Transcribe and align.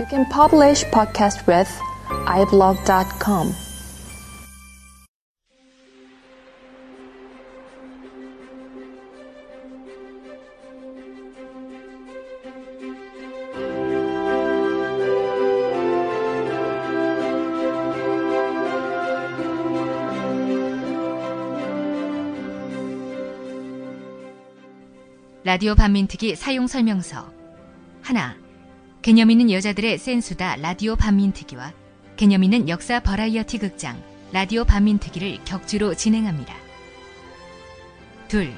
You 0.00 0.06
can 0.06 0.24
publish 0.30 0.82
podcast 0.86 1.46
with 1.46 1.68
iblog.com. 2.08 3.52
라디오 25.44 25.74
반민특위 25.74 26.36
사용 26.36 26.66
설명서 26.66 27.30
하나 28.00 28.34
개념 29.02 29.30
있는 29.30 29.50
여자들의 29.50 29.96
센수다 29.96 30.56
라디오 30.56 30.94
반민특위와 30.94 31.72
개념 32.16 32.44
있는 32.44 32.68
역사 32.68 33.00
버라이어티 33.00 33.56
극장 33.56 34.02
라디오 34.30 34.64
반민특위를 34.64 35.38
격주로 35.46 35.94
진행합니다. 35.94 36.54
둘 38.28 38.52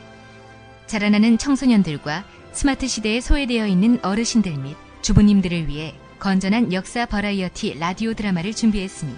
자라나는 0.88 1.38
청소년들과 1.38 2.24
스마트 2.50 2.88
시대에 2.88 3.20
소외되어 3.20 3.68
있는 3.68 4.00
어르신들 4.02 4.56
및 4.56 4.76
주부님들을 5.02 5.68
위해 5.68 5.94
건전한 6.18 6.72
역사 6.72 7.06
버라이어티 7.06 7.78
라디오 7.78 8.12
드라마를 8.12 8.52
준비했으니 8.52 9.14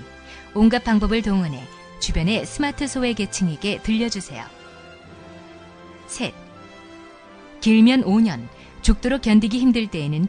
온갖 0.53 0.85
방법을 0.85 1.23
동원해 1.23 1.65
주변의 2.01 2.45
스마트 2.45 2.87
소외 2.87 3.15
계층에게 3.15 3.81
들려주세요. 3.83 4.45
셋 6.07 6.35
길면 7.63 8.05
5년, 8.05 8.47
죽도록 8.83 9.23
견디기 9.23 9.59
힘들 9.59 9.87
때에는 9.87 10.29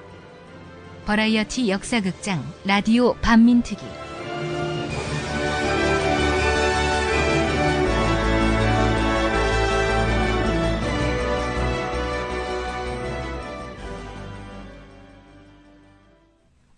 버라이어티 1.05 1.69
역사극장 1.69 2.45
라디오 2.63 3.15
반민특위. 3.15 3.81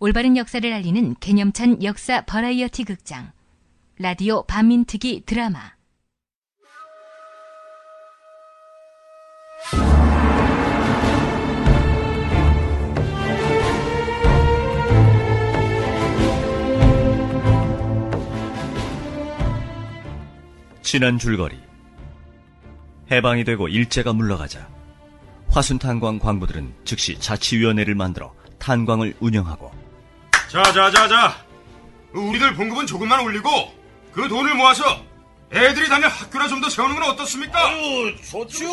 올바른 0.00 0.36
역사를 0.36 0.72
알리는 0.72 1.14
개념찬 1.20 1.82
역사 1.82 2.22
버라이어티 2.22 2.84
극장 2.84 3.30
라디오 3.98 4.44
반민특위 4.44 5.24
드라마 5.26 5.73
지난 20.94 21.18
줄거리 21.18 21.58
해방이 23.10 23.42
되고 23.42 23.66
일제가 23.66 24.12
물러가자 24.12 24.68
화순탄광 25.50 26.20
광부들은 26.20 26.72
즉시 26.84 27.18
자치위원회를 27.18 27.96
만들어 27.96 28.32
탄광을 28.60 29.16
운영하고 29.18 29.72
자자자자 30.48 31.34
우리들 32.12 32.54
봉급은 32.54 32.86
조금만 32.86 33.18
올리고 33.24 33.74
그 34.12 34.28
돈을 34.28 34.54
모아서 34.54 34.84
애들이 35.52 35.88
다닐 35.88 36.06
학교나 36.06 36.46
좀 36.46 36.60
더 36.60 36.70
세우는 36.70 36.94
건 36.94 37.10
어떻습니까? 37.10 37.58
아유, 37.70 38.14
좋죠. 38.30 38.64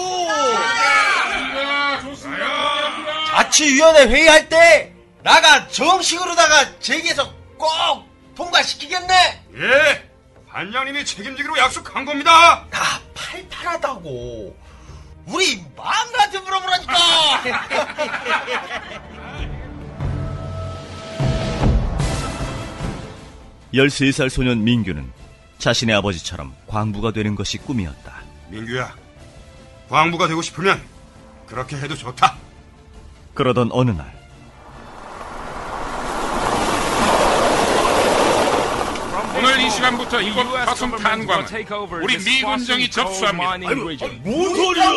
자치위원회 3.32 4.06
회의할 4.06 4.48
때 4.48 4.94
나가 5.24 5.68
정식으로다가 5.70 6.78
제기해서 6.78 7.34
꼭 7.58 7.68
통과시키겠네. 8.36 9.44
예, 9.56 10.11
반장님이 10.52 11.06
책임지기로 11.06 11.58
약속한 11.58 12.04
겁니다. 12.04 12.66
나 12.70 12.80
팔팔하다고. 13.14 14.58
우리 15.28 15.64
마음한테 15.78 16.40
물어보라니까. 16.40 16.94
13살 23.74 24.30
소년 24.30 24.66
민규는 24.66 25.10
자신의 25.58 25.96
아버지처럼 25.96 26.54
광부가 26.68 27.14
되는 27.14 27.36
것이 27.36 27.58
꿈이었다. 27.58 28.22
민규야, 28.50 28.94
광부가 29.88 30.28
되고 30.28 30.42
싶으면 30.42 30.82
그렇게 31.48 31.78
해도 31.78 31.96
좋다. 31.96 32.36
그러던 33.34 33.70
어느 33.72 33.92
날 33.92 34.12
오늘 39.38 39.60
이 40.22 40.26
시간부터 40.26 40.42
이곳 40.42 40.46
화성 40.68 40.92
탄광은 40.92 41.46
우리 42.04 42.18
미군정이 42.18 42.90
접수합니다. 42.90 43.58
뭔 44.24 44.56
소리야? 44.56 44.90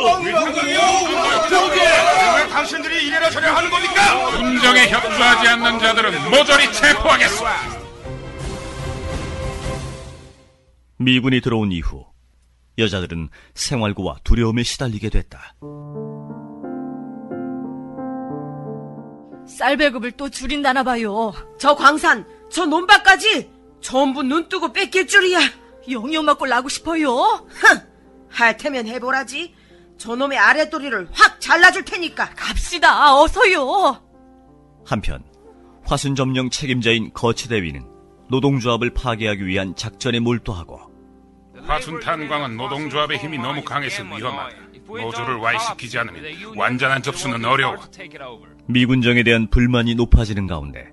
왜 2.36 2.48
당신들이 2.48 3.06
이래라 3.06 3.30
저래라 3.30 3.56
하는 3.56 3.70
겁니까? 3.70 4.30
군정에 4.36 4.88
협조하지 4.88 5.48
않는 5.48 5.78
자들은 5.78 6.30
모조리 6.30 6.72
체포하겠습니다. 6.72 7.84
미군이 10.98 11.40
들어온 11.40 11.72
이후 11.72 12.06
여자들은 12.78 13.28
생활고와 13.54 14.16
두려움에 14.24 14.62
시달리게 14.62 15.10
됐다. 15.10 15.54
쌀 19.46 19.76
배급을 19.76 20.12
또 20.12 20.30
줄인다나 20.30 20.82
봐요. 20.82 21.32
저 21.58 21.74
광산, 21.74 22.26
저 22.50 22.64
논밭까지 22.64 23.53
전부 23.84 24.22
눈 24.22 24.48
뜨고 24.48 24.72
뺏길 24.72 25.06
줄이야. 25.06 25.38
영영 25.90 26.24
맞고 26.24 26.46
나고 26.46 26.70
싶어요. 26.70 27.06
흥! 27.48 27.80
할 28.30 28.56
테면 28.56 28.88
해보라지. 28.88 29.54
저놈의 29.98 30.38
아랫도리를 30.38 31.08
확 31.12 31.38
잘라줄 31.38 31.84
테니까. 31.84 32.30
갑시다. 32.34 33.14
어서요. 33.14 34.02
한편 34.86 35.22
화순 35.84 36.14
점령 36.14 36.48
책임자인 36.48 37.12
거치대위는 37.12 37.86
노동조합을 38.30 38.94
파괴하기 38.94 39.46
위한 39.46 39.76
작전에 39.76 40.18
몰두하고 40.18 40.80
화순 41.66 42.00
탄광은 42.00 42.56
노동조합의 42.56 43.18
힘이 43.18 43.36
너무 43.36 43.62
강해서 43.62 44.02
위험하다. 44.02 44.56
노조를 44.86 45.36
와해시키지 45.36 45.98
않으면 45.98 46.56
완전한 46.56 47.02
접수는 47.02 47.44
어려워. 47.44 47.76
미군정에 48.66 49.22
대한 49.22 49.46
불만이 49.50 49.94
높아지는 49.94 50.46
가운데 50.46 50.90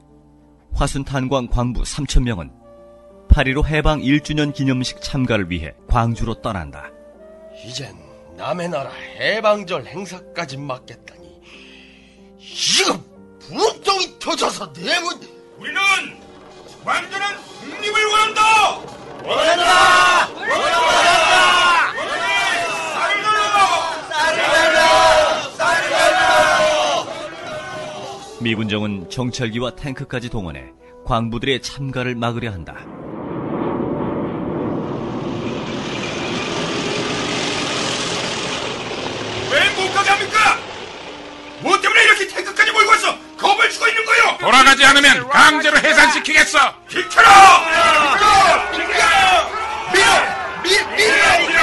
화순 0.74 1.06
탄광 1.06 1.48
광부 1.48 1.84
3천 1.84 2.24
명은 2.24 2.61
8.15 3.32 3.66
해방 3.68 4.02
1주년 4.02 4.54
기념식 4.54 5.02
참가를 5.02 5.50
위해 5.50 5.74
광주로 5.88 6.42
떠난다. 6.42 6.92
이젠 7.66 7.96
남의 8.36 8.68
나라 8.68 8.92
해방절 8.92 9.86
행사까지 9.86 10.58
맡겠다니. 10.58 11.42
이거 12.38 13.02
분통이 13.40 14.20
터져서 14.20 14.74
내문 14.74 15.18
우리는 15.58 15.80
완전한 16.84 17.38
독립을 17.62 18.06
원한다. 18.06 18.42
원한다! 19.24 20.28
원한다! 20.34 21.94
쌀을 22.94 23.22
달라. 23.24 24.08
쌀을 24.10 24.44
달라! 24.44 25.50
쌀을 25.58 25.90
달라! 25.90 27.06
미군정은 28.42 29.10
정찰기와 29.10 29.76
탱크까지 29.76 30.30
동원해 30.30 30.74
광부들의 31.06 31.62
참가를 31.62 32.16
막으려 32.16 32.52
한다. 32.52 32.76
강제로 45.52 45.82
네. 45.82 45.90
해산시키겠어! 45.90 46.74
비켜라! 46.88 47.30
비켜! 48.72 48.88
비켜! 49.92 50.16
비켜! 50.64 51.38
비켜! 51.38 51.62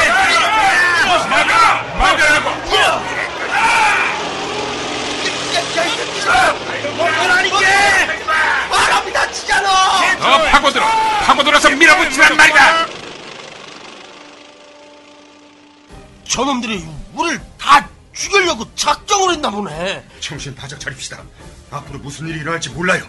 막아! 1.31 1.83
막으라고! 1.97 2.51
바람이 8.71 9.13
다치잖아! 9.13 9.69
너 10.19 10.43
파고들어! 10.51 10.85
파고들어서 11.25 11.71
밀어붙이란 11.71 12.37
말이다! 12.37 12.87
저놈들이 16.29 16.87
우릴 17.15 17.41
다 17.59 17.89
죽이려고 18.13 18.67
작정을 18.75 19.33
했나 19.33 19.51
보네. 19.51 20.05
정신 20.21 20.55
바짝 20.55 20.79
차립시다. 20.81 21.23
앞으로 21.71 21.99
무슨 21.99 22.29
일이 22.29 22.41
일어날지 22.41 22.71
몰라요. 22.71 23.05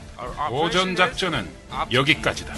오전 0.52 0.96
작전은 0.96 1.50
여기까지다. 1.92 2.54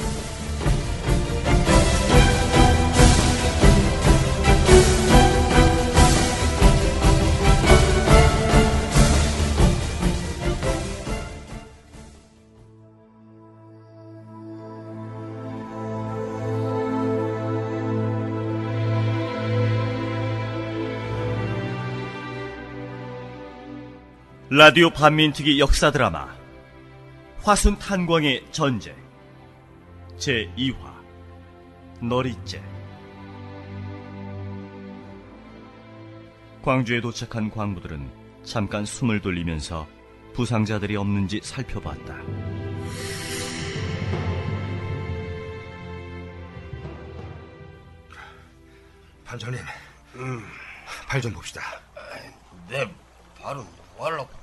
라디오 24.53 24.89
반민특위 24.89 25.61
역사 25.61 25.91
드라마 25.91 26.27
화순 27.41 27.79
탄광의 27.79 28.47
전쟁 28.51 28.93
제2화 30.17 30.93
너리째 32.01 32.61
광주에 36.61 36.99
도착한 36.99 37.49
광부들은 37.49 38.11
잠깐 38.43 38.83
숨을 38.83 39.21
돌리면서 39.21 39.87
부상자들이 40.33 40.97
없는지 40.97 41.39
살펴봤다. 41.41 42.17
반장님, 49.23 49.61
발좀 51.07 51.31
봅시다. 51.31 51.61
내 52.67 52.85
발은 53.41 53.63
뭐 53.95 54.07
하려고? 54.07 54.40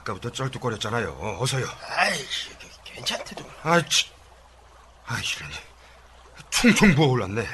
아, 0.00 0.02
아까부터 0.02 0.30
쩔뚝거렸잖아요. 0.32 1.36
어서요. 1.40 1.66
아이, 1.96 2.12
괜찮대도. 2.84 3.44
아, 3.62 3.80
치. 3.86 4.10
아, 5.06 5.18
이러니. 5.18 5.54
퉁퉁 6.50 6.94
부어올랐네. 6.94 7.46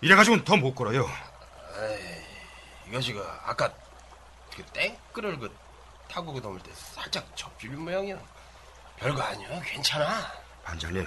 이래가지고는 0.00 0.44
더 0.44 0.56
못 0.56 0.74
걸어요. 0.74 1.08
이것이 2.88 3.12
그 3.12 3.24
아까 3.44 3.72
그 4.56 4.62
땡크를 4.72 5.38
그 5.38 5.54
타고 6.08 6.32
그 6.32 6.40
넘을 6.40 6.58
때 6.60 6.70
살짝 6.74 7.24
접힐 7.36 7.70
모양이야. 7.70 8.18
별거 8.96 9.22
아니야. 9.22 9.60
괜찮아. 9.62 10.32
반장님, 10.64 11.06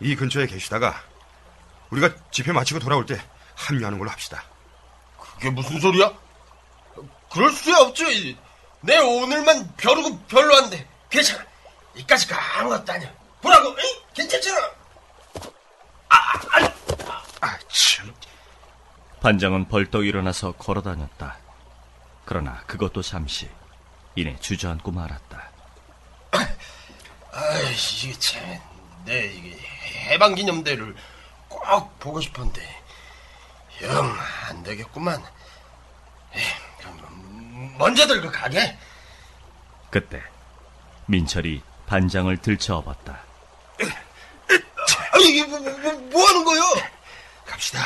이 0.00 0.16
근처에 0.16 0.46
계시다가 0.46 1.02
우리가 1.90 2.14
집회 2.30 2.52
마치고 2.52 2.80
돌아올 2.80 3.04
때 3.06 3.20
합류하는 3.56 3.98
걸로 3.98 4.10
합시다. 4.10 4.42
그게 5.18 5.50
무슨 5.50 5.78
소리야? 5.80 6.12
그럴 7.32 7.50
수 7.52 7.74
없지. 7.76 8.38
내 8.82 8.96
오늘만 8.98 9.74
벼르고 9.76 10.18
별로한데 10.26 10.86
괜찮아. 11.10 11.44
이까지가 11.94 12.58
아무것도 12.60 12.92
아니야. 12.92 13.12
보라고. 13.42 13.70
응? 13.70 13.76
괜찮잖아. 14.14 14.70
아, 16.08 17.58
참. 17.68 18.14
반장은 19.20 19.68
벌떡 19.68 20.06
일어나서 20.06 20.52
걸어다녔다. 20.52 21.36
그러나 22.24 22.62
그것도 22.66 23.02
잠시 23.02 23.50
이내 24.14 24.38
주저앉고 24.40 24.90
말았다. 24.92 25.50
아이, 27.32 27.74
이게 28.02 28.18
참, 28.18 28.42
내 29.04 29.26
이게 29.26 29.56
해방기념대를 30.10 30.94
꼭 31.48 31.98
보고 31.98 32.20
싶었는데 32.20 32.82
영 33.82 34.16
안 34.48 34.62
되겠구만. 34.64 35.22
에이, 36.34 36.42
그럼 36.42 36.59
먼저들 37.80 38.20
그 38.20 38.30
가게. 38.30 38.76
그때 39.90 40.22
민철이 41.06 41.62
반장을 41.86 42.36
들쳐업었다. 42.36 43.18
아, 45.12 45.18
이게 45.18 45.44
뭐, 45.44 45.58
뭐, 45.58 45.92
뭐 45.92 46.28
하는 46.28 46.44
거요? 46.44 46.60
갑시다. 47.46 47.80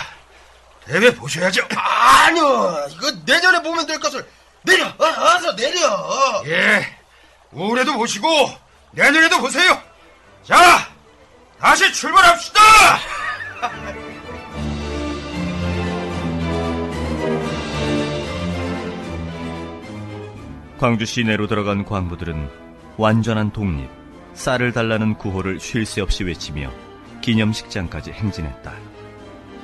대회 0.85 1.15
보셔야죠. 1.15 1.67
아니요, 1.71 2.87
이거 2.91 3.11
내년에 3.25 3.63
보면 3.63 3.87
될 3.87 3.99
것을 4.01 4.29
내려, 4.63 4.87
어, 4.89 5.05
어서 5.05 5.55
내려. 5.55 6.43
예. 6.47 6.99
올해도 7.53 7.95
보시고 7.95 8.29
내년에도 8.91 9.39
보세요. 9.41 9.81
자, 10.47 10.91
다시 11.61 11.91
출발합시다. 11.93 12.61
광주 20.85 21.07
시내로 21.07 21.47
들어간 21.47 21.83
광부들은 21.87 22.47
완전한 22.99 23.51
독립, 23.53 23.89
쌀을 24.35 24.73
달라는 24.73 25.15
구호를 25.15 25.59
쉴 25.59 25.87
새 25.87 26.03
없이 26.03 26.25
외치며 26.25 26.71
기념식장까지 27.23 28.13
행진했다. 28.13 28.71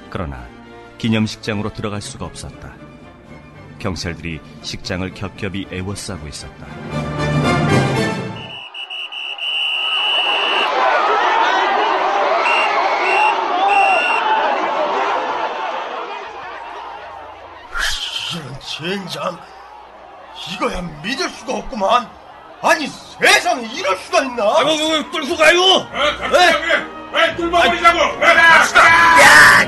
그러나 0.09 0.49
기념식장으로 0.97 1.75
들어갈 1.75 2.01
수가 2.01 2.25
없었다. 2.25 2.73
경찰들이 3.79 4.41
식장을 4.63 5.13
겹겹이 5.13 5.67
애워싸고 5.71 6.27
있었다. 6.27 6.67
젠장. 18.63 19.60
이거야 20.53 20.81
믿을 21.03 21.29
수가 21.31 21.55
없구만. 21.55 22.09
아니 22.63 22.87
세상에 22.87 23.67
이럴 23.73 23.97
수가 23.97 24.21
있나? 24.23 24.45
어, 24.45 24.65
뚫고 25.11 25.37
가요! 25.37 25.89
갑시다, 25.91 26.53
형님! 26.53 27.11
왜 27.13 27.35
뚫어버리자고! 27.37 28.19
갑시다! 28.21 28.83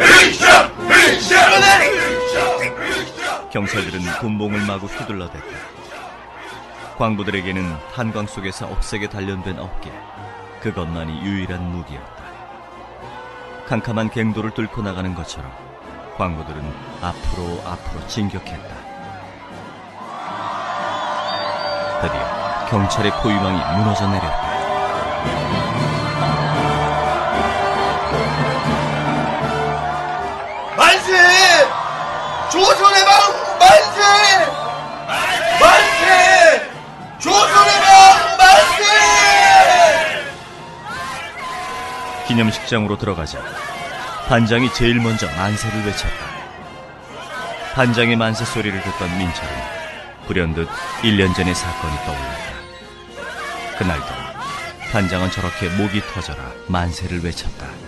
으쌰, 0.00 0.70
으쌰, 0.90 1.32
으쌰. 2.40 3.48
경찰들은 3.52 4.18
군봉을 4.20 4.60
마구 4.66 4.86
휘둘러댔다. 4.86 5.46
광부들에게는 6.98 7.76
탄광 7.94 8.26
속에서 8.26 8.66
억세게 8.66 9.08
단련된 9.08 9.58
어깨, 9.58 9.92
그것만이 10.60 11.20
유일한 11.22 11.62
무기였다. 11.70 12.15
캄캄한 13.68 14.10
갱도를 14.10 14.52
뚫고 14.52 14.82
나가는 14.82 15.12
것처럼 15.14 15.50
광부들은 16.16 16.72
앞으로 17.02 17.60
앞으로 17.66 18.06
진격했다. 18.06 18.74
드디어 22.00 22.66
경찰의 22.68 23.12
포위망이 23.22 23.58
무너져 23.76 24.06
내렸다. 24.06 24.46
만세! 30.76 31.12
조선의 32.50 33.04
방만 33.04 33.35
기념식장으로 42.26 42.98
들어가자 42.98 43.40
반장이 44.28 44.72
제일 44.74 45.00
먼저 45.00 45.26
만세를 45.28 45.86
외쳤다. 45.86 46.26
반장의 47.74 48.16
만세 48.16 48.44
소리를 48.44 48.80
듣던 48.82 49.18
민철은 49.18 49.52
불현듯 50.26 50.68
1년 51.02 51.34
전의 51.34 51.54
사건이 51.54 51.94
떠올랐다. 52.04 53.78
그날도 53.78 54.06
반장은 54.92 55.30
저렇게 55.30 55.68
목이 55.68 56.00
터져라 56.12 56.50
만세를 56.68 57.22
외쳤다. 57.22 57.85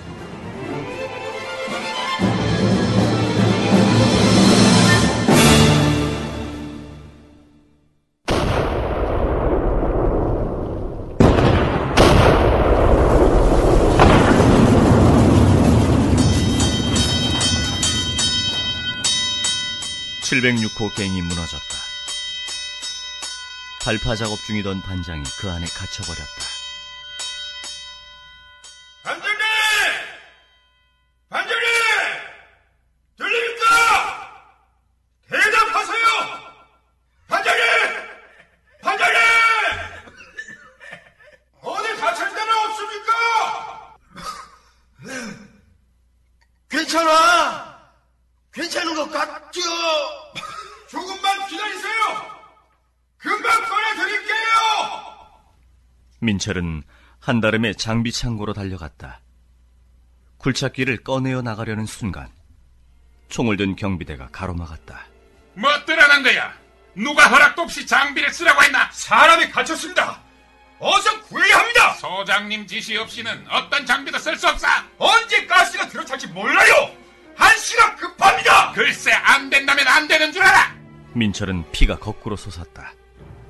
(706호) 20.28 20.94
갱이 20.94 21.22
무너졌다. 21.22 21.64
발파 23.82 24.14
작업 24.14 24.38
중이던 24.44 24.82
반장이 24.82 25.24
그 25.40 25.50
안에 25.50 25.64
갇혀버렸다. 25.64 26.42
반장님! 29.04 29.38
반장님! 31.30 31.66
들립니까? 33.16 33.64
대답하세요! 35.30 36.06
반장님! 37.28 37.64
반장님! 38.82 39.20
어디 41.62 41.96
다칠 42.00 42.28
데는 42.34 42.54
없습니까? 42.66 43.12
민철은 56.28 56.82
한다름에 57.20 57.72
장비 57.72 58.12
창고로 58.12 58.52
달려갔다. 58.52 59.22
굴착기를 60.36 60.98
꺼내어 60.98 61.40
나가려는 61.40 61.86
순간 61.86 62.28
총을 63.30 63.56
든 63.56 63.74
경비대가 63.76 64.28
가로막았다. 64.30 65.06
뭐 65.54 65.70
뜨라는 65.86 66.22
거야? 66.22 66.52
누가 66.94 67.28
허락도 67.28 67.62
없이 67.62 67.86
장비를 67.86 68.30
쓰라고 68.30 68.62
했나? 68.62 68.90
사람이 68.92 69.48
갇혔습니다. 69.50 70.20
어서 70.78 71.22
구해야 71.22 71.60
합니다. 71.60 71.94
소장님 71.94 72.66
지시 72.66 72.98
없이는 72.98 73.46
어떤 73.48 73.86
장비도 73.86 74.18
쓸 74.18 74.36
수 74.36 74.48
없어. 74.48 74.66
언제 74.98 75.46
가스가 75.46 75.88
들어찰지 75.88 76.26
몰라요. 76.28 76.94
한시가 77.36 77.96
급합니다. 77.96 78.72
글쎄 78.72 79.12
안 79.12 79.48
된다면 79.48 79.88
안 79.88 80.06
되는 80.06 80.30
줄 80.30 80.42
알아. 80.42 80.76
민철은 81.14 81.72
피가 81.72 81.98
거꾸로 81.98 82.36
솟았다. 82.36 82.92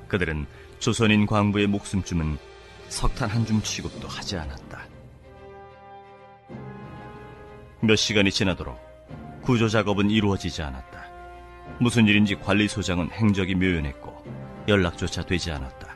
그들은 0.07 0.47
조선인 0.79 1.25
광부의 1.25 1.67
목숨쯤은 1.67 2.48
석탄 2.89 3.29
한 3.29 3.45
줌 3.45 3.61
취급도 3.61 4.07
하지 4.07 4.37
않았다. 4.37 4.79
몇 7.81 7.95
시간이 7.95 8.31
지나도록 8.31 8.77
구조 9.41 9.69
작업은 9.69 10.09
이루어지지 10.09 10.61
않았다. 10.61 11.05
무슨 11.79 12.07
일인지 12.07 12.35
관리소장은 12.35 13.11
행적이 13.11 13.55
묘연했고 13.55 14.23
연락조차 14.67 15.23
되지 15.25 15.51
않았다. 15.51 15.95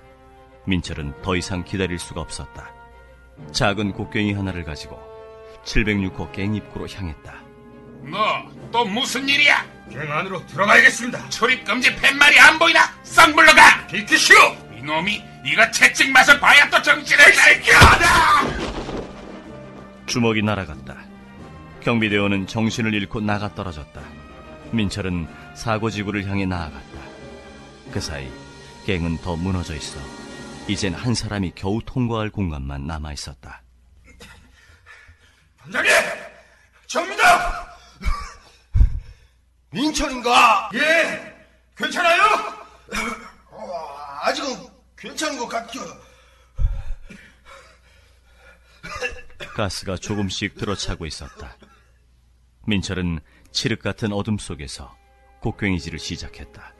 민철은 0.65 1.21
더 1.21 1.35
이상 1.35 1.63
기다릴 1.63 1.99
수가 1.99 2.21
없었다. 2.21 2.71
작은 3.51 3.91
곡괭이 3.93 4.33
하나를 4.33 4.63
가지고 4.63 4.99
706호 5.65 6.31
갱입구로 6.31 6.87
향했다. 6.87 7.33
너또 8.03 8.85
무슨 8.85 9.27
일이야? 9.27 9.65
갱 9.89 9.99
안으로 10.11 10.45
들어가야겠습니다. 10.47 11.29
출입 11.29 11.63
금지 11.65 11.93
팻말이 11.95 12.39
안 12.39 12.57
보이나? 12.59 12.79
싹 13.03 13.33
물러가. 13.33 13.85
비키시오. 13.87 14.37
이놈이 14.83 15.23
네가 15.45 15.71
채찍 15.71 16.11
맛을 16.11 16.37
봐야 16.41 16.69
또 16.69 16.81
정신을 16.81 17.33
차리겠다. 17.33 18.43
주먹이 20.05 20.41
날아갔다. 20.43 20.97
경비대원은 21.79 22.47
정신을 22.47 22.93
잃고 22.93 23.21
나가 23.21 23.55
떨어졌다. 23.55 24.01
민철은 24.71 25.27
사고지구를 25.55 26.27
향해 26.27 26.45
나아갔다. 26.45 26.99
그 27.91 28.01
사이 28.01 28.29
갱은 28.85 29.19
더 29.19 29.37
무너져 29.37 29.73
있어 29.75 29.99
이젠 30.67 30.93
한 30.93 31.13
사람이 31.13 31.53
겨우 31.55 31.79
통과할 31.85 32.29
공간만 32.29 32.85
남아 32.85 33.13
있었다. 33.13 33.61
반장님, 35.59 35.91
접니다. 36.87 37.77
민철인가? 39.71 40.69
예, 40.73 41.35
괜찮아요? 41.77 42.21
어, 43.49 43.97
아직은 44.23 44.72
괜찮은 45.03 45.37
것 45.37 45.49
같죠. 45.49 45.81
가스가 49.53 49.97
조금씩 49.97 50.55
들어차고 50.55 51.05
있었다. 51.05 51.57
민철은 52.65 53.19
칠흑 53.51 53.81
같은 53.81 54.13
어둠 54.13 54.37
속에서 54.37 54.95
곡괭이질을 55.41 55.99
시작했다. 55.99 56.73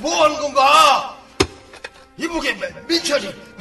뭐 0.00 0.24
하는 0.24 0.36
건가? 0.40 1.20
이보게 2.16 2.54
민철이. 2.86 3.51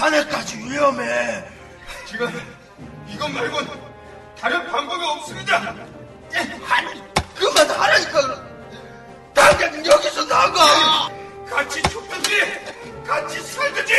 자네까지 0.00 0.56
위험해. 0.56 1.44
지금 2.06 2.26
이것 3.06 3.30
말곤 3.30 3.68
다른 4.38 4.66
방법이 4.70 5.04
없습니다. 5.04 5.58
아니, 5.58 7.02
그만 7.34 7.70
하라니까. 7.70 8.44
당장 9.34 9.84
여기서 9.84 10.26
나가. 10.26 11.10
같이 11.50 11.82
죽든지 11.82 12.30
같이 13.06 13.42
살든지 13.42 13.92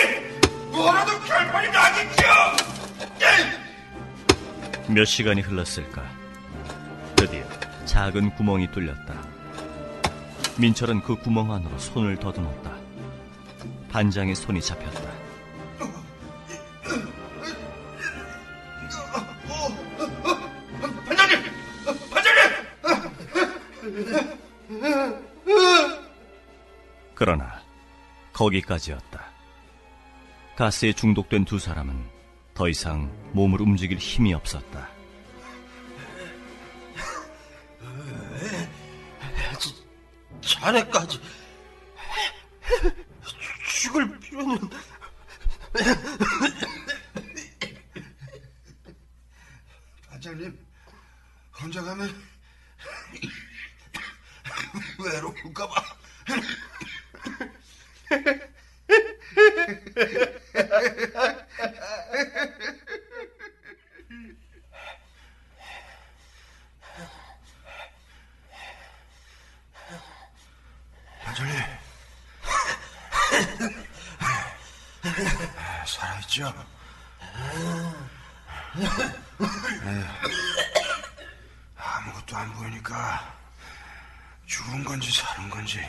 뭐라도 0.72 1.20
결판이 1.20 1.68
나겠죠. 1.70 2.24
예. 3.22 4.92
몇 4.92 5.06
시간이 5.06 5.42
흘렀을까? 5.42 6.04
드디어 7.16 7.44
작은 7.86 8.34
구멍이 8.36 8.72
뚫렸다. 8.72 9.14
민철은 10.58 11.04
그 11.04 11.16
구멍 11.18 11.54
안으로 11.54 11.78
손을 11.78 12.18
더듬었다. 12.18 12.72
반장의 13.92 14.34
손이 14.34 14.62
잡혔다. 14.62 15.21
그러나 27.24 27.62
거기까지였다. 28.34 29.24
가스에 30.56 30.92
중독된 30.92 31.46
두 31.46 31.60
사람은 31.60 32.10
더 32.56 32.68
이상 32.68 33.16
몸을 33.34 33.62
움직일 33.62 34.00
힘이 34.00 34.34
없었다. 34.34 34.90
자네까지 40.42 41.22
죽을 43.68 44.20
필요는 44.20 44.58
반장님, 50.10 50.66
혼자 51.62 51.84
가면 51.84 52.20
외로울까봐. 54.98 56.02
반장님. 71.24 71.62
살아있죠? 76.32 76.54
네. 79.84 80.04
아무것도 81.76 82.38
안 82.38 82.54
보이니까 82.54 83.36
죽은 84.46 84.84
건지 84.84 85.12
사는 85.12 85.50
건지 85.50 85.80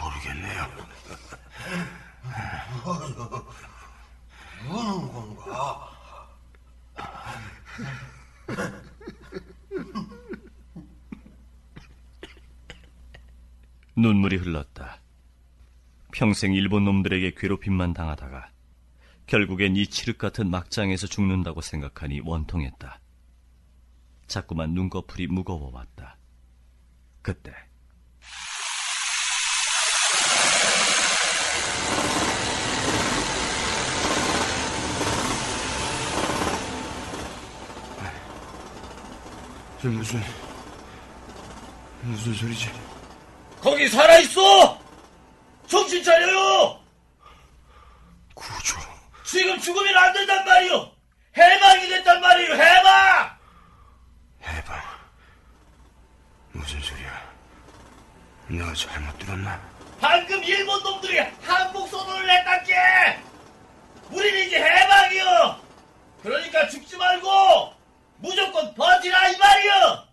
모르겠네요. 0.00 0.66
우는 4.68 5.12
건가? 5.12 5.90
눈물이 13.96 14.36
흘렀다. 14.36 15.00
평생 16.12 16.52
일본 16.54 16.84
놈들에게 16.84 17.34
괴롭힘만 17.36 17.94
당하다가 17.94 18.50
결국엔 19.28 19.76
이 19.76 19.86
칠흑 19.86 20.16
같은 20.16 20.50
막장에서 20.50 21.06
죽는다고 21.06 21.60
생각하니 21.60 22.20
원통했다. 22.24 22.98
자꾸만 24.26 24.72
눈꺼풀이 24.72 25.26
무거워왔다. 25.26 26.16
그때 27.20 27.52
저 39.82 39.88
무슨 39.88 40.20
무슨 42.02 42.34
소리지? 42.34 42.70
거기 43.60 43.88
살아 43.88 44.18
있어! 44.20 44.80
정신 45.66 46.02
차려요! 46.02 46.77
죽으면 49.68 49.96
안 49.98 50.12
된단 50.14 50.44
말이요! 50.46 50.90
해방이 51.36 51.88
됐단 51.88 52.20
말이에요, 52.22 52.54
해방! 52.54 53.38
해방. 54.42 54.82
무슨 56.52 56.80
소리야? 56.80 57.30
내가 58.48 58.72
잘못 58.72 59.18
들었나? 59.18 59.60
방금 60.00 60.42
일본 60.42 60.82
놈들이 60.82 61.18
한국 61.42 61.86
선언을 61.86 62.30
했단게! 62.30 63.22
우리는 64.10 64.46
이제 64.46 64.58
해방이요! 64.58 65.60
그러니까 66.22 66.66
죽지 66.68 66.96
말고 66.96 67.74
무조건 68.16 68.74
버티라 68.74 69.28
이 69.28 69.36
말이요! 69.36 70.08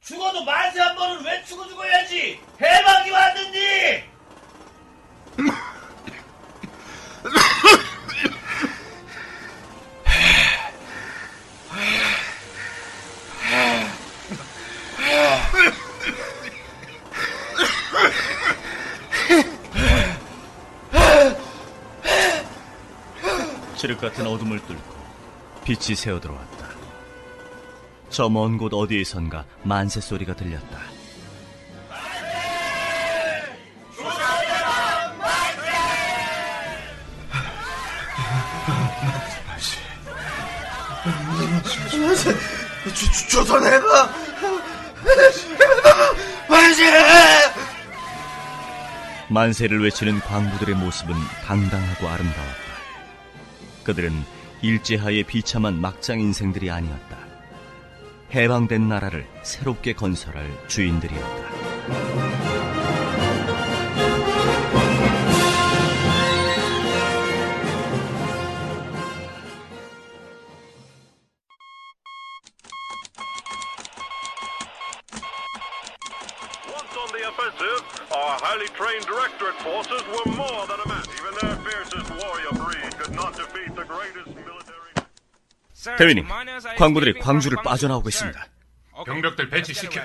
죽어도 0.00 0.44
만세 0.44 0.80
한 0.80 0.96
번은 0.96 1.26
외치고 1.26 1.68
죽어야지! 1.68 2.40
해방이 2.58 3.10
왔는디! 3.10 4.07
칠흑 23.76 24.00
같은 24.00 24.26
어둠을 24.26 24.58
뚫고 24.66 24.98
빛이 25.64 25.94
새어들어왔다. 25.94 26.68
저 28.10 28.28
먼 28.28 28.56
곳 28.58 28.72
어디에선가 28.74 29.44
만세 29.62 30.00
소리가 30.00 30.34
들렸다. 30.34 30.78
조선해가 43.28 44.14
만세 46.48 46.90
만세를 49.28 49.84
외치는 49.84 50.20
광부들의 50.20 50.74
모습은 50.76 51.14
당당하고 51.46 52.08
아름다웠다. 52.08 52.68
그들은 53.84 54.24
일제하에 54.62 55.22
비참한 55.22 55.80
막장 55.80 56.20
인생들이 56.20 56.70
아니었다. 56.70 57.18
해방된 58.34 58.88
나라를 58.88 59.26
새롭게 59.42 59.92
건설할 59.92 60.50
주인들이었다. 60.66 62.57
Offensive, 77.28 77.80
our 78.12 78.34
highly 78.40 78.68
trained 78.74 79.04
directorate 79.06 79.58
forces 79.60 80.02
were 80.08 80.28
more 80.34 80.64
than 80.66 80.78
a 80.80 80.88
match. 80.88 81.08
Even 81.18 81.32
their 81.40 81.56
fiercest 81.62 82.08
warrior 82.16 82.52
breed 82.56 82.90
could 82.98 83.14
not 83.14 83.32
defeat 83.36 83.70
the 83.76 83.84
greatest 83.84 84.32
military. 84.34 85.96
대위님, 85.98 86.26
광부들이 86.76 87.20
광주를 87.20 87.62
빠져나오고 87.62 88.08
있습니다. 88.08 88.46
병력들 89.06 89.48
배치시켜. 89.48 90.04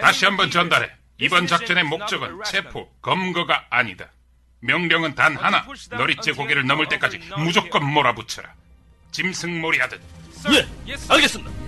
다시 0.00 0.24
한번 0.24 0.50
전달해. 0.50 0.90
이번 1.18 1.46
작전의 1.46 1.84
목적은 1.84 2.42
체포, 2.44 2.88
검거가 3.00 3.66
아니다. 3.70 4.10
명령은 4.60 5.14
단 5.14 5.36
하나. 5.36 5.66
너릿제 5.90 6.32
고개를 6.32 6.66
넘을 6.66 6.88
때까지 6.88 7.18
무조건 7.38 7.84
몰아붙여라. 7.84 8.52
짐승몰이 9.12 9.78
하듯. 9.78 10.00
예, 10.52 10.66
알겠습니다. 11.08 11.65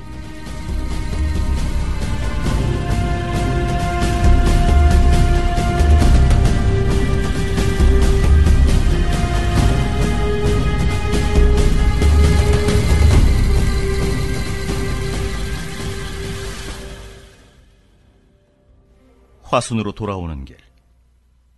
화순으로 19.48 19.92
돌아오는 19.92 20.44
길. 20.44 20.58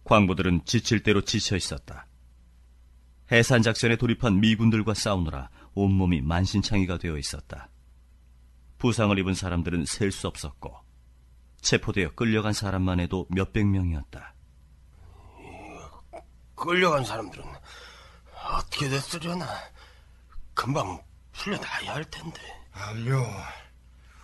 광부들은 0.04 0.64
지칠 0.64 1.02
대로 1.02 1.22
지쳐 1.22 1.56
있었다. 1.56 2.06
해산 3.32 3.62
작전에 3.62 3.96
돌입한 3.96 4.40
미군들과 4.40 4.94
싸우느라 4.94 5.50
온몸이 5.74 6.20
만신창이가 6.20 6.98
되어 6.98 7.16
있었다. 7.18 7.68
부상을 8.78 9.16
입은 9.18 9.34
사람들은 9.34 9.86
셀 9.86 10.10
수 10.10 10.26
없었고 10.28 10.74
체포되어 11.60 12.12
끌려간 12.14 12.52
사람만 12.52 13.00
해도 13.00 13.26
몇백 13.28 13.66
명이었다. 13.66 14.34
끌려간 16.54 17.04
사람들은 17.04 17.44
어떻게 18.54 18.88
됐으려나 18.88 19.46
금방 20.54 21.02
풀려나야 21.32 21.94
할 21.94 22.04
텐데 22.04 22.40
암요. 22.72 23.26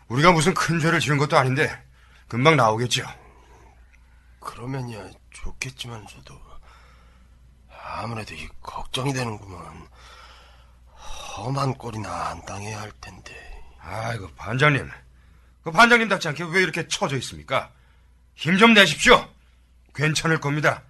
우리가 0.08 0.32
무슨 0.32 0.54
큰 0.54 0.78
죄를 0.78 1.00
지은 1.00 1.18
것도 1.18 1.36
아닌데 1.36 1.68
금방 2.28 2.56
나오겠죠. 2.56 3.04
그러면야 4.46 5.10
좋겠지만서도 5.30 6.40
아무래도 7.82 8.34
이 8.34 8.48
걱정이 8.62 9.12
되는구먼 9.12 9.88
험한 11.36 11.74
꼴이나 11.74 12.28
안 12.30 12.44
당해야 12.46 12.80
할 12.80 12.92
텐데 13.00 13.34
아이고 13.80 14.28
반장님. 14.36 14.88
그 15.62 15.70
반장님답지 15.72 16.28
않게 16.28 16.44
왜 16.44 16.62
이렇게 16.62 16.86
처져 16.86 17.16
있습니까? 17.16 17.72
힘 18.36 18.56
좀 18.56 18.72
내십시오. 18.74 19.28
괜찮을 19.94 20.40
겁니다. 20.40 20.82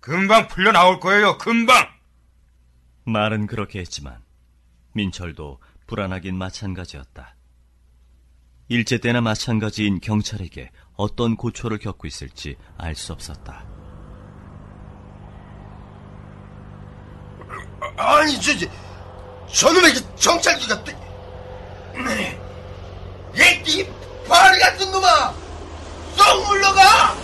금방 0.00 0.48
풀려 0.48 0.72
나올 0.72 0.98
거예요. 0.98 1.38
금방. 1.38 1.88
말은 3.04 3.46
그렇게 3.46 3.78
했지만 3.80 4.20
민철도 4.94 5.60
불안하긴 5.86 6.36
마찬가지였다. 6.36 7.34
일제 8.68 8.98
때나 8.98 9.20
마찬가지인 9.20 10.00
경찰에게 10.00 10.70
어떤 10.96 11.36
고초를 11.36 11.78
겪고 11.78 12.06
있을지 12.06 12.56
알 12.78 12.94
수 12.94 13.12
없었다. 13.12 13.64
아니 17.96 18.40
저, 18.40 18.52
저 18.58 18.66
저놈의 19.68 19.92
그 19.94 20.16
정찰기가 20.16 20.84
또 20.84 20.92
얘이 23.38 23.86
바리 24.28 24.58
같은 24.58 24.90
놈아! 24.90 25.32
쏙 26.16 26.46
물러가! 26.46 27.14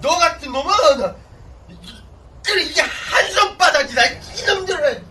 너 0.00 0.18
같은 0.18 0.52
놈은 0.52 0.72
그래 2.44 2.62
이게 2.62 2.80
한 2.80 3.30
손바닥이다 3.32 4.04
이놈들은 4.06 5.04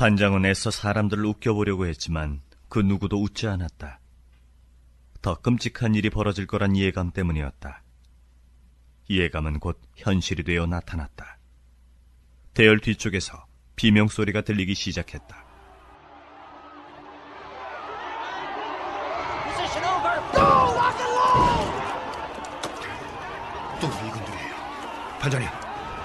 반장은 0.00 0.46
애써 0.46 0.70
사람들을 0.70 1.26
웃겨보려고 1.26 1.86
했지만 1.86 2.40
그 2.70 2.78
누구도 2.78 3.22
웃지 3.22 3.46
않았다. 3.46 4.00
더 5.20 5.34
끔찍한 5.34 5.94
일이 5.94 6.08
벌어질 6.08 6.46
거란 6.46 6.74
이해감 6.74 7.10
때문이었다. 7.10 7.82
이해감은 9.08 9.58
곧 9.58 9.78
현실이 9.96 10.42
되어 10.44 10.64
나타났다. 10.64 11.36
대열 12.54 12.80
뒤쪽에서 12.80 13.44
비명 13.76 14.08
소리가 14.08 14.40
들리기 14.40 14.72
시작했다. 14.72 15.44
또 23.82 23.86
미군들이에요. 23.86 24.54
반장님, 25.20 25.48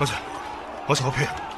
어서, 0.01 0.13
어서 0.85 1.07
업해요. 1.07 1.55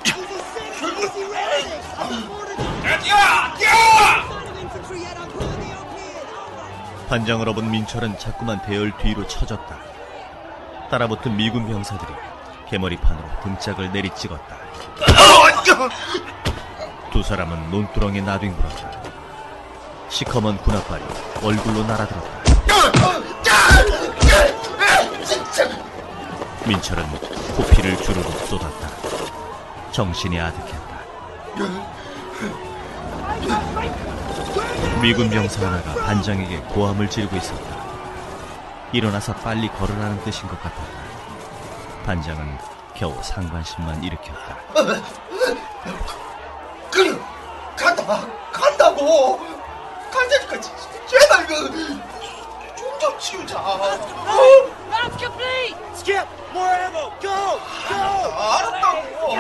반장을 7.09 7.47
업은 7.47 7.71
민철은 7.71 8.19
자꾸만 8.19 8.61
대열 8.63 8.95
뒤로 8.97 9.25
쳐졌다. 9.27 9.77
따라붙은 10.89 11.37
미군 11.37 11.65
병사들이 11.65 12.11
개머리판으로 12.69 13.27
등짝을 13.43 13.91
내리찍었다. 13.93 14.57
두 17.11 17.23
사람은 17.23 17.71
논두렁에 17.71 18.21
나뒹굴었다. 18.21 18.91
시커먼 20.09 20.57
군합발이 20.57 21.03
얼굴로 21.43 21.83
날아들었다. 21.83 22.37
민철은 26.65 27.05
코피를 27.55 27.97
주르륵 27.97 28.31
쏟았다. 28.47 28.89
정신이 29.91 30.39
아득했다. 30.39 30.76
미군 35.01 35.29
병사 35.29 35.65
하나가 35.65 35.93
반장에게 36.05 36.57
고함을 36.73 37.09
지르고 37.09 37.35
있었다. 37.35 37.77
일어나서 38.91 39.33
빨리 39.35 39.67
걸으라는 39.69 40.21
뜻인 40.23 40.47
것 40.47 40.61
같았다. 40.61 40.83
반장은 42.05 42.57
겨우 42.93 43.15
상관심만 43.23 44.03
일으켰다. 44.03 44.57
그래 46.91 47.17
간다 47.75 48.27
간다고 48.51 49.39
간다니까 50.11 50.61
제발 51.07 51.47
그좀좀 51.47 53.19
치우자 53.19 53.59
Not 54.89 55.17
complete! 55.19 55.75
알았다고 58.37 59.35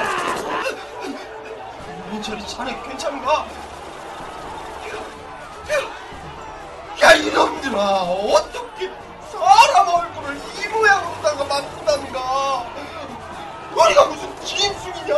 민철이 2.17 2.47
자네 2.47 2.81
괜찮은가? 2.81 3.45
야 7.03 7.13
이놈들아 7.13 7.79
어떻게 7.79 8.91
사람 9.31 9.87
얼굴을 9.87 10.35
이 10.35 10.67
모양으로다가 10.67 11.43
만든다는가 11.45 12.65
우리가 13.71 14.05
무슨 14.07 14.35
짐승이냐 14.43 15.15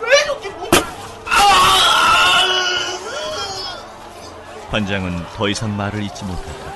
왜 0.00 0.10
이렇게 0.24 0.50
못 0.50 0.70
반장은 4.72 5.24
더 5.36 5.48
이상 5.48 5.76
말을 5.76 6.02
잇지 6.02 6.24
못했다. 6.24 6.72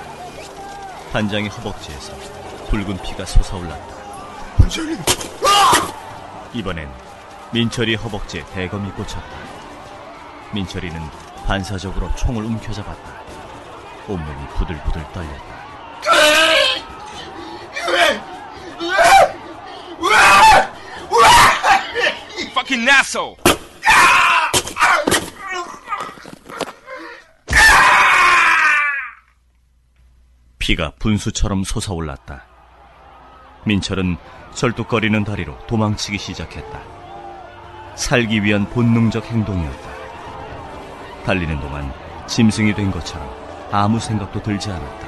반장의 1.12 1.49
허벅지에서 1.51 2.14
붉은 2.68 2.96
피가 3.03 3.27
솟아올랐다. 3.27 3.96
반장님! 4.59 5.03
이번엔 6.55 7.10
민철이 7.53 7.97
허벅지에 7.97 8.45
대검이 8.47 8.93
꽂혔다. 8.93 9.39
민철이는 10.53 11.01
반사적으로 11.47 12.15
총을 12.15 12.45
움켜잡았다. 12.45 13.21
온몸이 14.07 14.47
부들부들 14.55 15.03
떨렸다. 15.13 15.61
Fucking 22.53 22.89
asshole! 22.89 23.37
피가 30.59 30.93
분수처럼 31.01 31.65
솟아올랐다. 31.65 32.45
민철은 33.67 34.17
절뚝거리는 34.55 35.25
다리로 35.25 35.59
도망치기 35.67 36.19
시작했다. 36.19 37.00
살기 38.05 38.43
위한 38.43 38.65
본능적 38.71 39.27
행동이었다. 39.27 39.91
달리는 41.27 41.61
동안 41.61 41.93
짐승이 42.27 42.75
된 42.75 42.91
것처럼 42.91 43.29
아무 43.71 44.01
생각도 44.01 44.43
들지 44.43 44.71
않았다. 44.71 45.07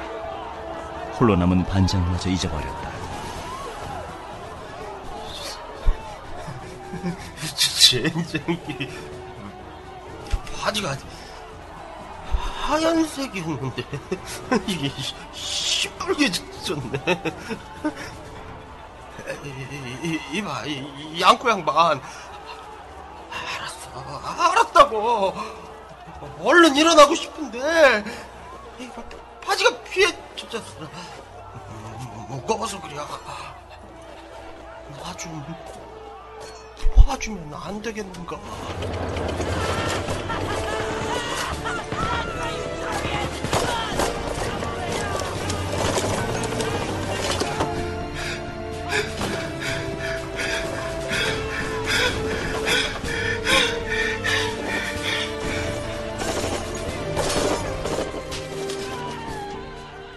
홀로 1.19 1.35
남은 1.35 1.65
반장마저 1.65 2.29
잊어버렸다. 2.29 2.91
젠장이 7.55 8.89
바지가 10.61 10.95
하얀색이었는데 12.61 13.83
이게 14.67 14.89
시- 14.89 15.15
시뻘개졌네. 15.33 17.23
이- 19.43 20.07
이- 20.07 20.37
이봐, 20.37 20.63
양코 21.19 21.49
양반. 21.49 21.99
알았어, 23.93 24.51
알았다고. 24.51 25.33
얼른 26.41 26.75
일어나고 26.75 27.15
싶은데 27.15 28.03
이 28.79 28.89
바지가 29.41 29.81
피에 29.83 30.07
젖었어. 30.35 30.63
무거워서 32.29 32.81
그래. 32.81 32.95
놔좀 34.99 35.45
도와주면 36.95 37.53
안 37.53 37.81
되겠는가? 37.81 38.37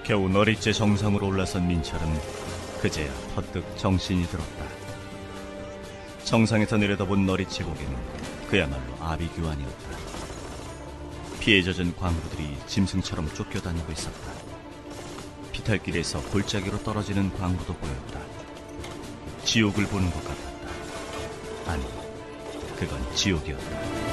겨우 0.06 0.28
너릿째 0.28 0.72
정상으로 0.72 1.26
올라선 1.26 1.66
민철은 1.66 2.06
그제야 2.80 3.12
퍼뜩 3.34 3.76
정신이 3.76 4.24
들었다. 4.28 4.64
정상에서 6.22 6.76
내려다본 6.76 7.26
너릿째 7.26 7.64
고개는 7.64 7.96
그야말로 8.48 8.94
아비규환이었다. 9.00 9.98
피해 11.40 11.60
젖은 11.60 11.96
광부들이 11.96 12.56
짐승처럼 12.68 13.34
쫓겨다니고 13.34 13.90
있었다. 13.90 14.32
피탈길에서 15.50 16.22
골짜기로 16.30 16.84
떨어지는 16.84 17.32
광부도 17.36 17.74
보였다. 17.74 18.20
지옥을 19.42 19.86
보는 19.86 20.08
것 20.12 20.22
같았다. 20.22 21.72
아니, 21.72 21.84
그건 22.78 23.00
지옥이었다. 23.16 24.05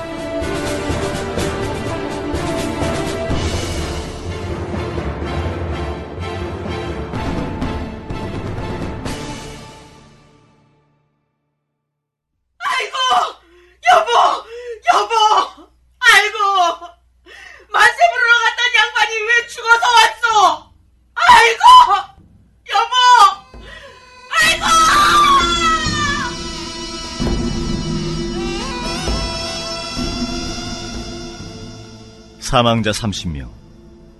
사망자 32.54 32.92
30명, 32.92 33.50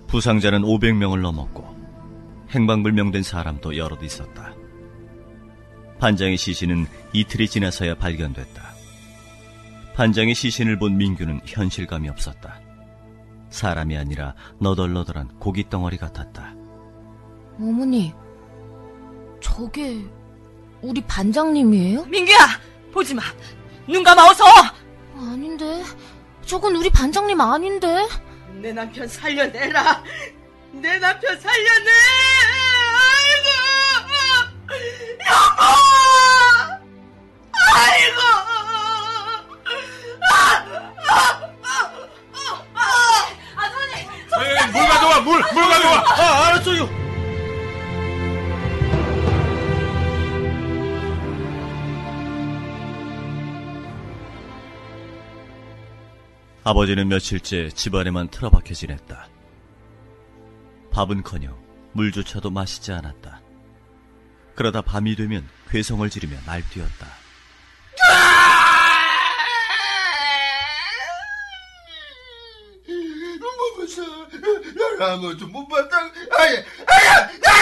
부상자는 0.08 0.62
500명을 0.62 1.20
넘었고 1.20 1.64
행방불명된 2.50 3.22
사람도 3.22 3.76
여럿 3.76 4.02
있었다. 4.02 4.52
반장의 6.00 6.36
시신은 6.36 6.88
이틀이 7.12 7.46
지나서야 7.46 7.94
발견됐다. 7.94 8.74
반장의 9.94 10.34
시신을 10.34 10.80
본 10.80 10.96
민규는 10.96 11.42
현실감이 11.46 12.08
없었다. 12.08 12.60
사람이 13.50 13.96
아니라 13.96 14.34
너덜너덜한 14.58 15.38
고기 15.38 15.70
덩어리 15.70 15.96
같았다. 15.96 16.56
어머니, 17.60 18.12
저게 19.40 20.04
우리 20.82 21.00
반장님이에요? 21.02 22.06
민규야! 22.06 22.36
보지 22.92 23.14
마! 23.14 23.22
눈 23.86 24.02
감아 24.02 24.28
어서! 24.28 24.44
아닌데, 25.16 25.84
저건 26.44 26.74
우리 26.74 26.90
반장님 26.90 27.40
아닌데? 27.40 28.08
내 28.64 28.72
남편 28.72 29.06
살려내라! 29.06 30.02
내 30.72 30.98
남편 30.98 31.38
살려내! 31.38 32.23
아버지는 56.66 57.08
며칠째 57.08 57.68
집안에만 57.68 58.28
틀어박혀 58.28 58.72
지냈다. 58.72 59.28
밥은커녕 60.90 61.62
물조차도 61.92 62.50
마시지 62.50 62.90
않았다. 62.90 63.42
그러다 64.54 64.80
밤이 64.80 65.14
되면 65.14 65.46
괴성을 65.68 66.08
지르며 66.08 66.36
날뛰었다. 66.46 67.06
보면서 73.74 74.02
날 74.98 75.02
아무도 75.02 75.46
못 75.48 75.68
봤다. 75.68 75.98
아야, 75.98 76.64
아야! 76.86 77.53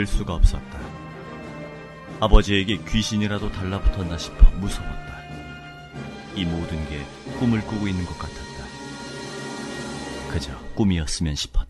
믿을 0.00 0.06
수가 0.06 0.34
없었다. 0.34 0.80
아버지에게 2.20 2.78
귀신이라도 2.88 3.50
달라붙었나 3.52 4.16
싶어 4.16 4.48
무서웠다. 4.52 5.20
이 6.34 6.44
모든 6.44 6.88
게 6.88 7.04
꿈을 7.38 7.60
꾸고 7.62 7.86
있는 7.88 8.04
것 8.06 8.18
같았다. 8.18 8.40
그저 10.30 10.56
꿈이었으면 10.74 11.34
싶었다. 11.34 11.69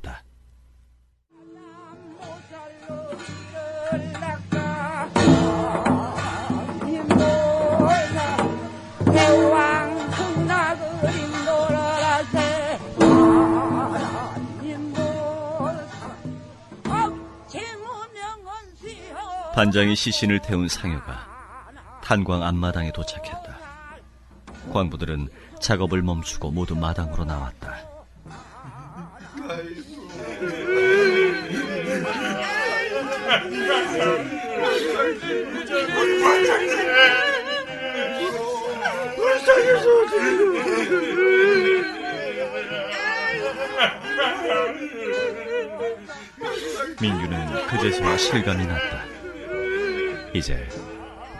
반장이 19.70 19.94
시신을 19.94 20.40
태운 20.40 20.66
상여가 20.66 21.28
탄광 22.02 22.42
앞마당에 22.42 22.90
도착했다. 22.90 23.56
광부들은 24.72 25.28
작업을 25.60 26.02
멈추고 26.02 26.50
모두 26.50 26.74
마당으로 26.74 27.24
나왔다. 27.24 27.76
민규는 47.00 47.66
그제서야 47.68 48.16
실감이 48.16 48.66
났다. 48.66 49.19
이제 50.34 50.68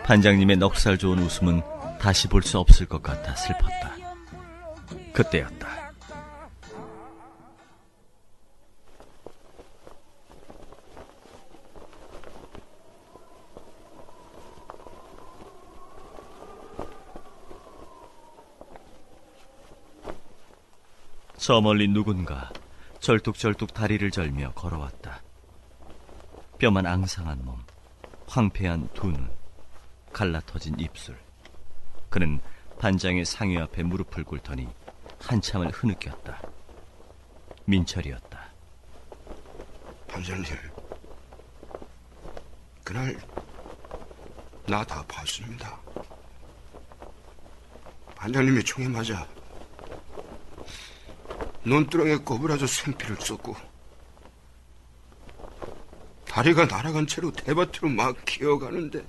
반장님의 0.05 0.57
넉살 0.57 0.99
좋은 0.99 1.19
웃음은 1.21 1.63
다시 2.01 2.29
볼 2.29 2.43
수 2.43 2.59
없을 2.59 2.87
것 2.87 3.03
같아 3.03 3.35
슬펐다. 3.37 3.95
그때였다. 5.13 5.69
저 21.37 21.61
멀리 21.61 21.89
누군가 21.89 22.51
절뚝절뚝 23.01 23.73
다리를 23.73 24.11
절며 24.11 24.53
걸어왔다. 24.53 25.23
뼈만 26.59 26.87
앙상한 26.87 27.45
몸, 27.45 27.59
황폐한 28.31 28.89
두 28.95 29.09
눈, 29.09 29.29
갈라터진 30.13 30.79
입술. 30.79 31.19
그는 32.09 32.41
반장의 32.79 33.25
상위 33.25 33.59
앞에 33.59 33.83
무릎을 33.83 34.23
꿇더니 34.23 34.69
한참을 35.21 35.71
흐느꼈다. 35.71 36.41
민철이었다. 37.65 38.49
반장님, 40.07 40.45
그날 42.85 43.17
나 44.69 44.85
다 44.85 45.05
봤습니다. 45.09 45.81
반장님이 48.15 48.63
총에 48.63 48.87
맞아 48.87 49.27
논두렁에 51.65 52.19
꼬부라져 52.19 52.65
생피를 52.69 53.17
쏟고 53.17 53.57
다리가 56.41 56.65
날아간 56.65 57.07
채로 57.07 57.33
대밭으로 57.33 57.91
막 57.91 58.25
기어가는데 58.25 59.07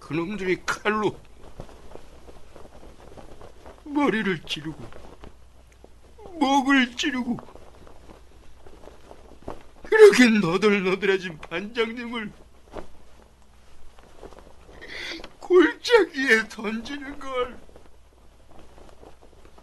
그놈들이 0.00 0.64
칼로 0.66 1.16
머리를 3.84 4.42
찌르고 4.42 4.84
목을 6.40 6.96
찌르고 6.96 7.36
그렇게 9.84 10.26
너덜너덜해진 10.40 11.38
반장님을 11.38 12.32
골짜기에 15.38 16.48
던지는 16.48 17.16
걸 17.20 17.60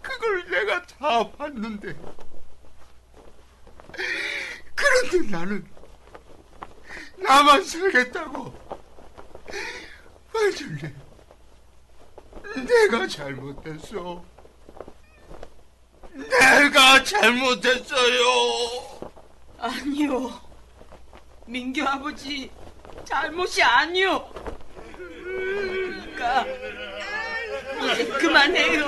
그걸 0.01 0.49
내가 0.49 0.83
다 0.83 1.29
봤는데 1.31 1.97
그런데 4.97 5.29
나는 5.29 5.65
나만 7.17 7.63
살겠다고 7.63 8.53
반장님 10.33 10.95
내가 12.65 13.07
잘못했어 13.07 14.23
내가 16.13 17.03
잘못했어요 17.03 18.17
아니요. 19.59 20.41
민규 21.45 21.83
아버지 21.83 22.51
잘못이 23.05 23.63
아니요. 23.63 24.29
그러니까 24.95 26.45
이제 27.93 28.05
그만해요. 28.05 28.83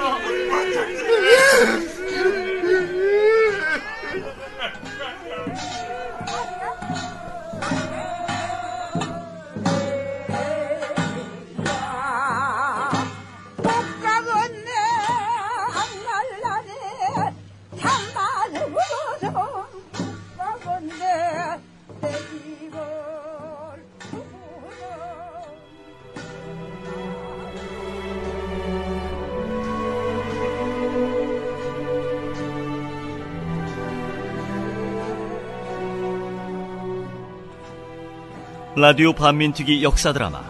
라디오 38.81 39.11
반민특위 39.11 39.83
역사 39.83 40.13
드라마 40.13 40.41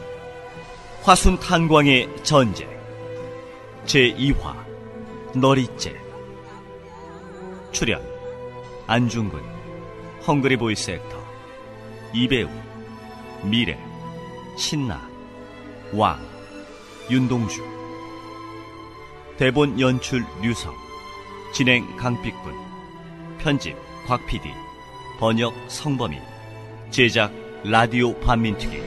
화순 1.02 1.40
탄광의 1.40 2.24
전쟁 2.24 2.70
제2화 3.88 4.54
너릿재. 5.34 6.00
출연 7.72 8.08
안중근 8.86 9.42
헝그리 10.28 10.58
보이스 10.58 10.92
액터 10.92 11.18
이배우 12.14 12.48
미래 13.46 13.80
신나 14.60 15.02
왕 15.92 16.20
윤동주. 17.10 17.66
대본 19.38 19.80
연출 19.80 20.24
류성 20.44 20.72
진행 21.52 21.98
강픽군 21.98 22.54
편집 23.40 23.76
곽PD 24.06 24.52
번역 25.20 25.52
성범인 25.68 26.22
제작 26.92 27.49
라디오 27.64 28.14
반민특위 28.22 28.82